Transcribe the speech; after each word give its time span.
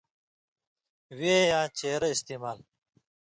وےیاں 1.17 1.67
چېرہ 1.77 2.07
استعمال 2.13 2.59